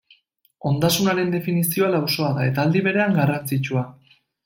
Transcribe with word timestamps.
Ondasunaren 0.69 1.29
definizioa 1.35 1.91
lausoa 1.99 2.33
da 2.41 2.49
eta 2.53 2.67
aldi 2.67 2.85
berean 2.91 3.19
garrantzitsua. 3.23 3.89